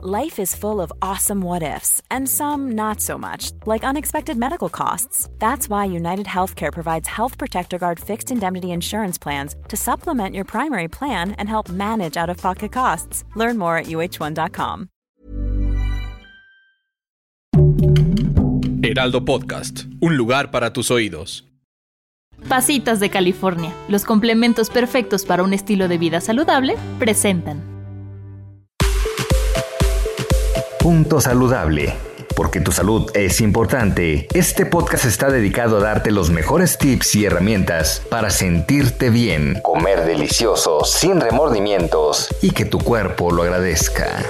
[0.00, 4.68] Life is full of awesome what ifs, and some not so much, like unexpected medical
[4.68, 5.28] costs.
[5.40, 10.44] That's why United Healthcare provides Health Protector Guard fixed indemnity insurance plans to supplement your
[10.44, 13.24] primary plan and help manage out of pocket costs.
[13.34, 14.88] Learn more at uh1.com.
[18.84, 21.44] Heraldo Podcast, un lugar para tus oídos.
[22.48, 27.77] Pasitas de California, los complementos perfectos para un estilo de vida saludable, presentan.
[30.78, 31.92] Punto Saludable.
[32.36, 37.24] Porque tu salud es importante, este podcast está dedicado a darte los mejores tips y
[37.24, 44.24] herramientas para sentirte bien, comer delicioso, sin remordimientos y que tu cuerpo lo agradezca.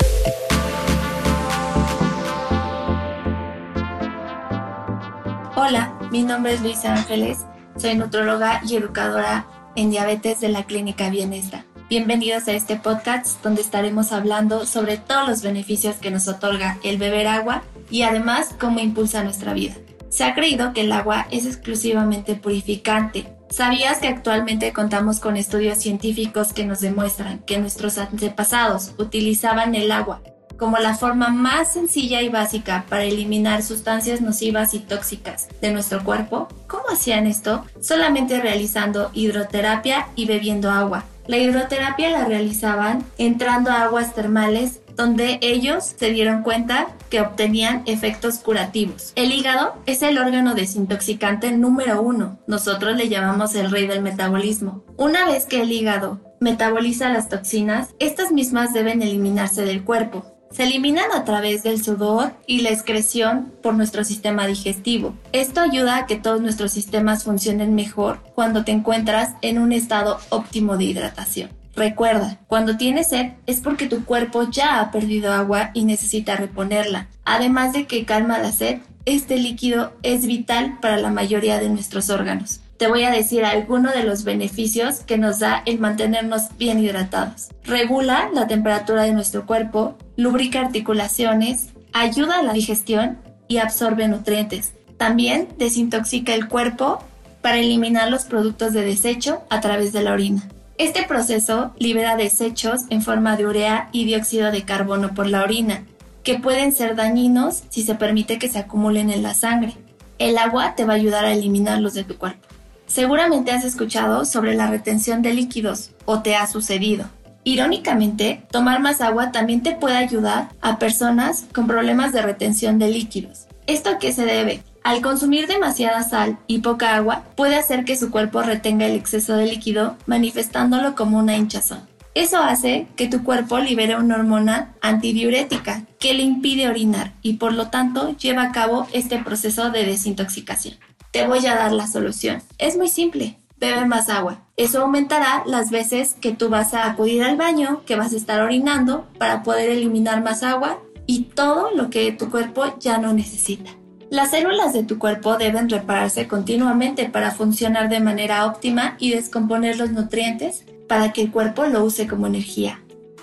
[5.55, 7.45] Hola, mi nombre es Luisa Ángeles,
[7.77, 11.68] soy nutróloga y educadora en diabetes de la Clínica Bienestra.
[11.89, 16.99] Bienvenidos a este podcast donde estaremos hablando sobre todos los beneficios que nos otorga el
[16.99, 19.73] beber agua y además cómo impulsa nuestra vida.
[20.11, 23.33] Se ha creído que el agua es exclusivamente purificante.
[23.49, 29.91] ¿Sabías que actualmente contamos con estudios científicos que nos demuestran que nuestros antepasados utilizaban el
[29.91, 30.21] agua
[30.59, 36.05] como la forma más sencilla y básica para eliminar sustancias nocivas y tóxicas de nuestro
[36.05, 36.49] cuerpo?
[36.67, 37.65] ¿Cómo hacían esto?
[37.81, 45.39] Solamente realizando hidroterapia y bebiendo agua la hidroterapia la realizaban entrando a aguas termales donde
[45.43, 49.13] ellos se dieron cuenta que obtenían efectos curativos.
[49.15, 52.41] El hígado es el órgano desintoxicante número uno.
[52.49, 54.83] Nosotros le llamamos el rey del metabolismo.
[54.97, 60.65] Una vez que el hígado metaboliza las toxinas, estas mismas deben eliminarse del cuerpo se
[60.65, 65.15] eliminan a través del sudor y la excreción por nuestro sistema digestivo.
[65.33, 70.19] Esto ayuda a que todos nuestros sistemas funcionen mejor cuando te encuentras en un estado
[70.31, 71.51] óptimo de hidratación.
[71.77, 77.07] Recuerda, cuando tienes sed es porque tu cuerpo ya ha perdido agua y necesita reponerla.
[77.25, 82.11] Además de que calma la sed, este líquido es vital para la mayoría de nuestros
[82.11, 86.79] órganos te voy a decir algunos de los beneficios que nos da el mantenernos bien
[86.79, 87.49] hidratados.
[87.65, 94.75] Regula la temperatura de nuestro cuerpo, lubrica articulaciones, ayuda a la digestión y absorbe nutrientes.
[94.97, 97.03] También desintoxica el cuerpo
[97.43, 100.49] para eliminar los productos de desecho a través de la orina.
[100.77, 105.83] Este proceso libera desechos en forma de urea y dióxido de carbono por la orina,
[106.23, 109.75] que pueden ser dañinos si se permite que se acumulen en la sangre.
[110.19, 112.48] El agua te va a ayudar a eliminarlos de tu cuerpo.
[112.89, 117.05] Seguramente has escuchado sobre la retención de líquidos o te ha sucedido.
[117.45, 122.89] Irónicamente, tomar más agua también te puede ayudar a personas con problemas de retención de
[122.89, 123.47] líquidos.
[123.67, 124.63] ¿Esto qué se debe?
[124.85, 129.37] Al consumir demasiada sal y poca agua, puede hacer que su cuerpo retenga el exceso
[129.37, 131.81] de líquido, manifestándolo como una hinchazón.
[132.15, 137.53] Eso hace que tu cuerpo libere una hormona antidiurética que le impide orinar y por
[137.53, 140.77] lo tanto lleva a cabo este proceso de desintoxicación
[141.11, 142.43] te voy a dar la solución.
[142.59, 143.39] Es muy simple.
[143.59, 144.43] Bebe más agua.
[144.57, 148.41] Eso aumentará las veces que tú vas a acudir al baño, que vas a estar
[148.41, 153.71] orinando para poder eliminar más agua y todo lo que tu cuerpo ya no necesita.
[154.11, 159.77] Las células de tu cuerpo deben repararse continuamente para funcionar de manera óptima y descomponer
[159.77, 162.81] los nutrientes para que el cuerpo lo use como energía.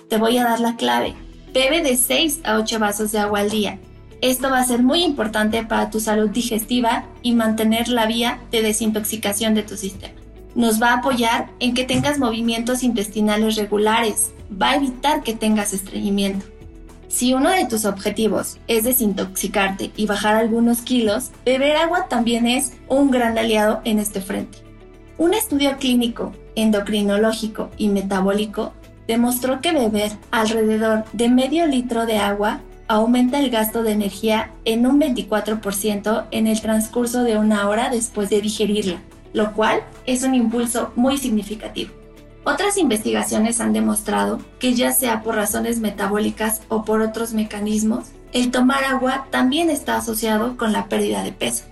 [0.10, 1.16] Te voy a dar la clave.
[1.54, 3.80] Bebe de 6 a 8 vasos de agua al día
[4.22, 8.62] esto va a ser muy importante para tu salud digestiva y mantener la vía de
[8.62, 10.14] desintoxicación de tu sistema.
[10.54, 14.32] Nos va a apoyar en que tengas movimientos intestinales regulares,
[14.62, 16.46] va a evitar que tengas estreñimiento.
[17.08, 22.74] Si uno de tus objetivos es desintoxicarte y bajar algunos kilos, beber agua también es
[22.90, 24.60] un gran aliado en este frente.
[25.18, 28.74] Un estudio clínico, endocrinológico y metabólico
[29.08, 34.86] demostró que beber alrededor de medio litro de agua aumenta el gasto de energía en
[34.86, 39.02] un 24% en el transcurso de una hora después de digerirla,
[39.34, 41.92] lo cual es un impulso muy significativo.
[42.44, 48.52] Otras investigaciones han demostrado que ya sea por razones metabólicas o por otros mecanismos, el
[48.52, 51.64] tomar agua también está asociado con la pérdida de peso.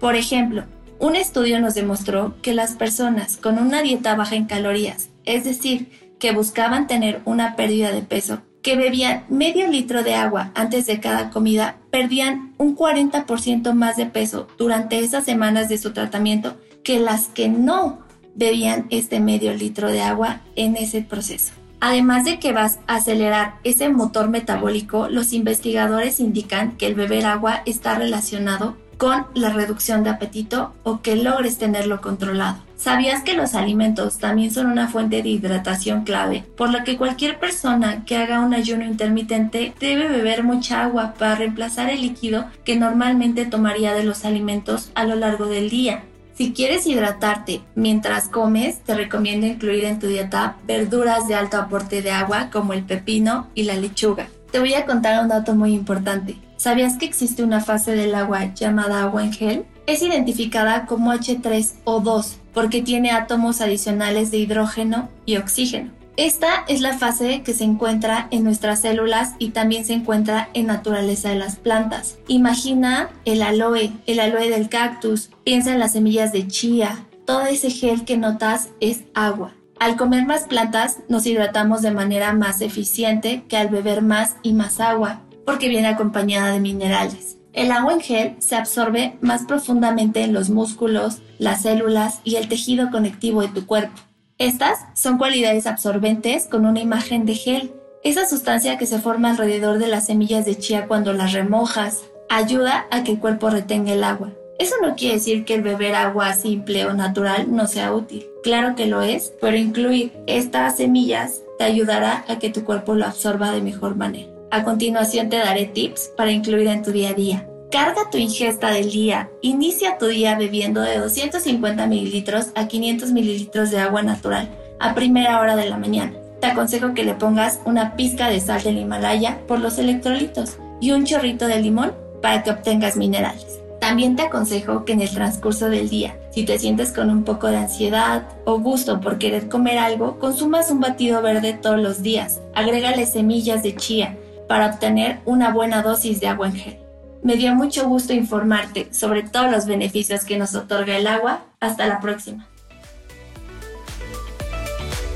[0.00, 0.64] Por ejemplo,
[0.98, 6.16] un estudio nos demostró que las personas con una dieta baja en calorías, es decir,
[6.18, 11.00] que buscaban tener una pérdida de peso, que bebían medio litro de agua antes de
[11.00, 17.00] cada comida perdían un 40% más de peso durante esas semanas de su tratamiento que
[17.00, 18.00] las que no
[18.34, 21.52] bebían este medio litro de agua en ese proceso.
[21.80, 27.26] Además de que vas a acelerar ese motor metabólico, los investigadores indican que el beber
[27.26, 32.58] agua está relacionado con la reducción de apetito o que logres tenerlo controlado.
[32.76, 36.44] ¿Sabías que los alimentos también son una fuente de hidratación clave?
[36.56, 41.34] Por lo que cualquier persona que haga un ayuno intermitente debe beber mucha agua para
[41.34, 46.04] reemplazar el líquido que normalmente tomaría de los alimentos a lo largo del día.
[46.34, 52.02] Si quieres hidratarte mientras comes, te recomiendo incluir en tu dieta verduras de alto aporte
[52.02, 54.28] de agua como el pepino y la lechuga.
[54.52, 56.36] Te voy a contar un dato muy importante.
[56.62, 59.64] ¿Sabías que existe una fase del agua llamada agua en gel?
[59.88, 65.90] Es identificada como H3O2 porque tiene átomos adicionales de hidrógeno y oxígeno.
[66.16, 70.68] Esta es la fase que se encuentra en nuestras células y también se encuentra en
[70.68, 72.18] naturaleza de las plantas.
[72.28, 77.70] Imagina el aloe, el aloe del cactus, piensa en las semillas de chía, todo ese
[77.70, 79.52] gel que notas es agua.
[79.80, 84.52] Al comer más plantas nos hidratamos de manera más eficiente que al beber más y
[84.52, 87.38] más agua, porque viene acompañada de minerales.
[87.52, 92.48] El agua en gel se absorbe más profundamente en los músculos, las células y el
[92.48, 94.00] tejido conectivo de tu cuerpo.
[94.38, 97.72] Estas son cualidades absorbentes con una imagen de gel.
[98.02, 102.86] Esa sustancia que se forma alrededor de las semillas de chía cuando las remojas ayuda
[102.90, 104.32] a que el cuerpo retenga el agua.
[104.58, 108.26] Eso no quiere decir que el beber agua simple o natural no sea útil.
[108.42, 113.04] Claro que lo es, pero incluir estas semillas te ayudará a que tu cuerpo lo
[113.04, 114.31] absorba de mejor manera.
[114.52, 117.48] A continuación te daré tips para incluir en tu día a día.
[117.70, 119.30] Carga tu ingesta del día.
[119.40, 125.40] Inicia tu día bebiendo de 250 mililitros a 500 mililitros de agua natural a primera
[125.40, 126.12] hora de la mañana.
[126.42, 130.90] Te aconsejo que le pongas una pizca de sal del Himalaya por los electrolitos y
[130.90, 133.58] un chorrito de limón para que obtengas minerales.
[133.80, 137.46] También te aconsejo que en el transcurso del día, si te sientes con un poco
[137.46, 142.42] de ansiedad o gusto por querer comer algo, consumas un batido verde todos los días.
[142.54, 144.18] Agrégale semillas de chía
[144.52, 146.76] para obtener una buena dosis de agua en gel.
[147.22, 151.46] Me dio mucho gusto informarte sobre todos los beneficios que nos otorga el agua.
[151.58, 152.46] Hasta la próxima.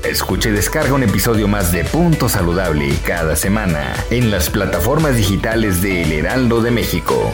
[0.03, 5.83] Escuche y descarga un episodio más de Punto Saludable cada semana en las plataformas digitales
[5.83, 7.31] de El Heraldo de México.